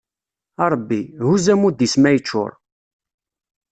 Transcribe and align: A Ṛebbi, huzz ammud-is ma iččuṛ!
A 0.63 0.65
Ṛebbi, 0.73 0.99
huzz 1.27 1.45
ammud-is 1.53 1.95
ma 2.01 2.09
iččuṛ! 2.17 2.51